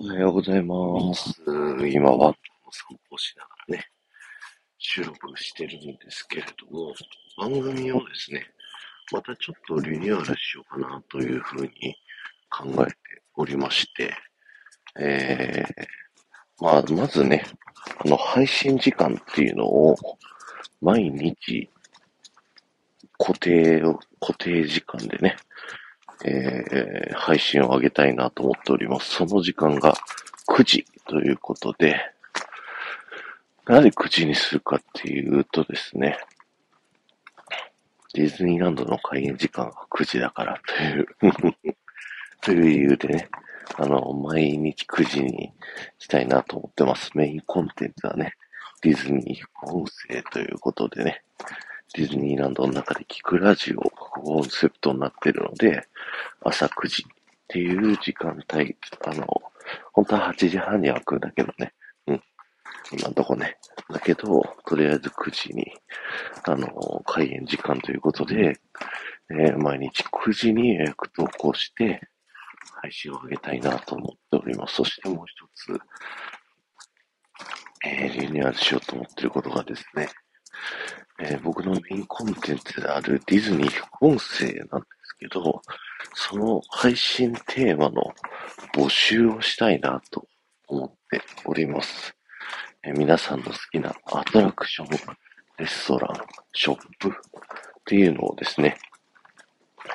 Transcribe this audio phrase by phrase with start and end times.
[0.00, 1.42] おはようございます。
[1.90, 2.32] 今は
[2.70, 3.84] 散歩しながらね、
[4.78, 6.94] 収録してるんですけれども、
[7.36, 8.46] 番組をですね、
[9.10, 11.96] またちょっとリニューアルしようかなというふうに
[12.48, 12.94] 考えて
[13.34, 14.14] おりまして、
[15.00, 17.44] えー、まあ、まずね、
[18.04, 19.96] あの、配信時間っていうのを
[20.80, 21.68] 毎日
[23.18, 25.36] 固定を、固定時間でね、
[26.24, 29.10] えー、配信を上げたいなと思っております。
[29.10, 29.94] その時間が
[30.48, 32.00] 9時ということで、
[33.66, 36.18] なぜ9時にするかっていうとですね、
[38.14, 41.06] ディズニーランドの開園時間が9時だからという
[42.40, 43.28] という理由でね、
[43.76, 45.52] あの、毎日9時に
[45.98, 47.10] したいなと思ってます。
[47.14, 48.34] メインコンテンツはね、
[48.80, 51.22] ディズニー音声ということでね、
[51.94, 55.86] ディズニーランドの中で聞くラジオコンセプトになってるので、
[56.42, 57.06] 朝9時っ
[57.48, 58.76] ていう時間帯、
[59.06, 59.26] あの、
[59.92, 61.72] 本当は8時半には来るんだけどね。
[62.06, 62.22] うん。
[62.92, 63.58] 今んとこね。
[63.90, 65.72] だけど、とりあえず9時に、
[66.44, 66.68] あの、
[67.06, 68.60] 開演時間ということで、
[69.30, 72.08] えー、毎日9時に予約投稿して、
[72.82, 74.76] 配信を上げたいなと思っております。
[74.76, 75.80] そしてもう一つ、
[77.84, 80.08] えー、リニューアルしようと思ってることがですね、
[81.20, 85.62] えー、僕のメインコンテンツであるディズニー副音声なんですけど、
[86.14, 88.12] その配信テーマの
[88.74, 90.26] 募集をしたいなと
[90.68, 92.14] 思っております。
[92.84, 94.88] えー、皆さんの好きなアトラクション、
[95.58, 96.16] レストラン、
[96.52, 97.12] ショップっ
[97.84, 98.78] ていうのをですね、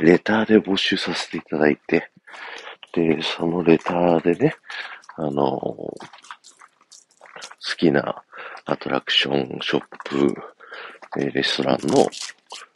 [0.00, 2.10] レターで募集させていただいて、
[2.94, 4.54] で、そのレターでね、
[5.16, 5.98] あのー、好
[7.76, 8.22] きな
[8.64, 10.34] アトラクション、ショップ、
[11.18, 12.06] えレストランの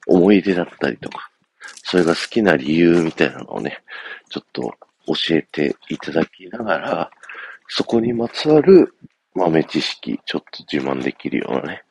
[0.06, 1.30] 思い出だったりとか、
[1.82, 3.82] それが好きな理由みたいなのをね、
[4.28, 4.74] ちょっと
[5.06, 7.10] 教えていただきながら、
[7.68, 8.94] そこにまつわる
[9.34, 11.82] 豆知識、ちょっと自慢できるようなね、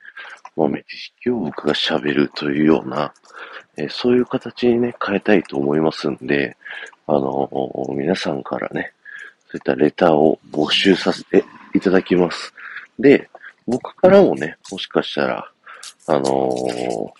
[0.56, 3.14] 豆知識を僕が喋るというような、
[3.78, 6.56] え、そういう形にね、変えたいと思いますんで、
[7.08, 7.50] あの、
[7.90, 8.94] 皆さんからね、
[9.48, 12.54] そういったレターを募集させていただきます。
[12.98, 13.30] で、
[13.68, 15.52] 僕からもね、もしかしたら、
[16.08, 17.14] あのー、好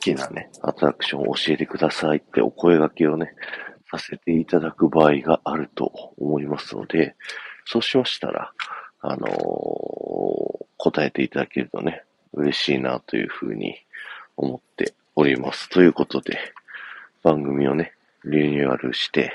[0.00, 3.34] きなね、アトラクションを教えてくださいってお声掛けをね、
[3.90, 7.14] させていただく場合があると思いますので、
[7.66, 8.52] そうしましたら、
[9.02, 13.76] あのー、答えていただけるとね、嬉しいなというふうに
[14.36, 15.68] 思っております。
[15.68, 16.38] ということで、
[17.22, 17.92] 番組をね、
[18.24, 19.32] リニューアルして、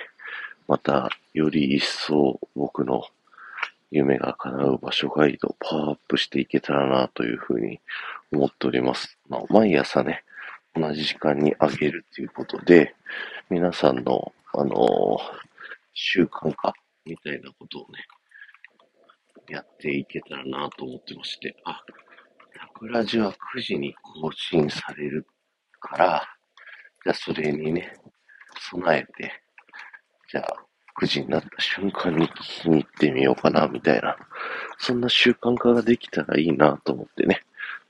[0.68, 3.03] また、より一層僕の
[3.91, 7.81] 夢が叶う場所ガイドパワーアップしていけたらなというふうに
[8.31, 9.18] 思っております。
[9.28, 10.24] まあ、毎朝ね、
[10.74, 12.96] 同じ時間にあげるということで、
[13.50, 15.18] 皆さんの、あのー、
[15.94, 16.74] 習慣化
[17.06, 18.06] みたいなことをね、
[19.50, 21.84] やっていけたらなと思ってまして、あ、
[22.58, 25.28] タクラジは9時に更新される
[25.81, 26.23] から、
[27.03, 27.94] じゃあそれにね、
[28.72, 29.34] 備えて、
[30.29, 34.18] じゃあ9時になった瞬間に聞きに行ってみようかな、みたいな。
[34.78, 37.44] そんな習慣化ができたらいいなと思ってね。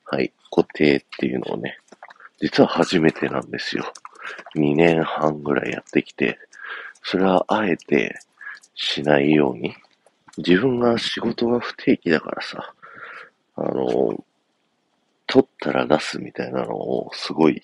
[0.05, 0.31] はい。
[0.51, 1.79] 固定っていうのをね、
[2.41, 3.91] 実は初めてなんですよ。
[4.55, 6.37] 2年半ぐらいやってきて、
[7.03, 8.19] それはあえて
[8.75, 9.75] しないように。
[10.37, 12.73] 自分が仕事が不定期だからさ、
[13.55, 14.23] あの、
[15.27, 17.61] 取ったら出すみたいなのをすごい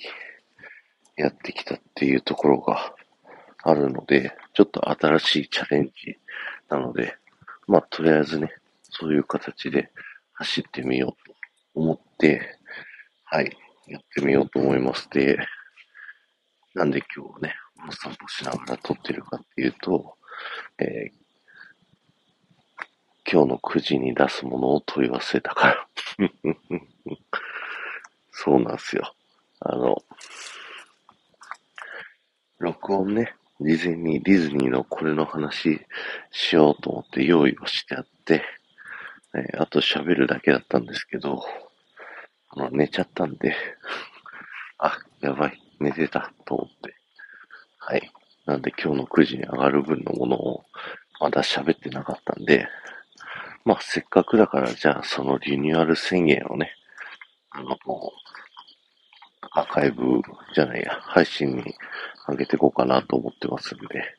[1.15, 2.93] やってきたっていうところが
[3.63, 6.17] あるので、ちょっと新しいチャレンジ
[6.67, 7.15] なので、
[7.67, 8.49] まあ、とりあえずね、
[8.89, 9.91] そういう形で
[10.33, 11.35] 走ってみようと
[11.75, 12.57] 思って、
[13.25, 15.11] はい、やってみようと思います。
[15.11, 15.37] で、
[16.73, 17.53] なんで今日ね、
[17.87, 20.15] お散歩しながら撮ってるかっていうと、
[20.79, 21.11] えー、
[23.31, 25.87] 今日の9時に出すものを問い忘れたから
[28.31, 29.13] そうなんですよ。
[29.59, 30.03] あの、
[32.57, 35.81] 録音ね、事前にディズニーのこれの話
[36.31, 38.43] しようと思って用意をしてあって、
[39.33, 41.43] えー、あと喋るだけだったんですけど、
[42.49, 43.55] あの、寝ちゃったんで
[44.77, 46.95] あ、やばい、寝てたと思って。
[47.79, 48.11] はい。
[48.45, 50.65] なんで今日の9時に上がる分のものを
[51.19, 52.67] まだ喋ってなかったんで、
[53.65, 56.73] まあせっかくだからじゃあそのリニューアル宣言をね、
[57.49, 57.77] あの、
[59.51, 60.21] アーカイブ
[60.53, 61.75] じゃないや、配信に
[62.27, 64.15] 上げていこうかなと思ってますんで、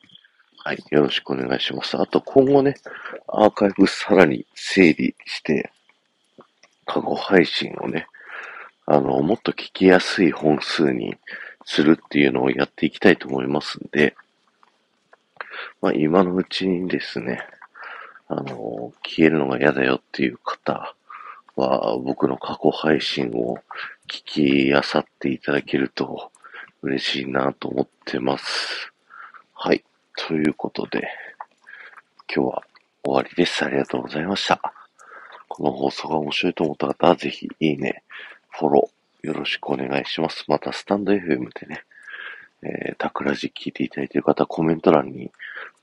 [0.63, 1.97] はい、よろしくお願いします。
[1.97, 2.75] あと今後ね、
[3.27, 5.71] アーカイブさらに整理して、
[6.85, 8.07] 過去配信をね、
[8.85, 11.15] あの、もっと聞きやすい本数に
[11.63, 14.15] するっていうのをやっていきたいと思いますんで、
[15.81, 17.41] まあ今のうちにですね、
[18.27, 20.95] あの、消えるのが嫌だよっていう方
[21.59, 23.57] は、僕の過去配信を
[24.07, 24.23] 聞
[24.69, 26.31] きあさっていただけると
[26.81, 28.91] 嬉しいなと思ってます。
[29.53, 29.83] はい。
[30.15, 31.09] ということで、
[32.33, 32.63] 今日は
[33.03, 33.65] 終わりです。
[33.65, 34.61] ありがとうございました。
[35.49, 38.03] この放送が面白いと思った方は、ぜひ、いいね、
[38.51, 40.45] フォロー、よろしくお願いします。
[40.47, 41.83] また、スタンド FM でね、
[42.63, 45.31] えー、タクラジ聞いていただいている方コメント欄に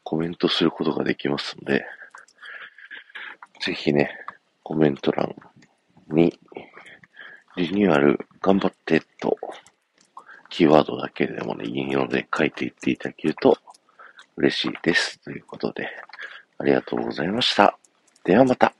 [0.02, 1.84] コメントすることができますので、
[3.60, 4.10] ぜひね、
[4.62, 5.34] コメント欄
[6.08, 6.38] に、
[7.56, 9.36] リニューアル頑張ってと、
[10.48, 13.58] キーワードだけでもね、いいので書いていっていただけると
[14.36, 15.18] 嬉しいです。
[15.20, 15.88] ということで、
[16.58, 17.78] ありがとうございました。
[18.24, 18.75] ではまた。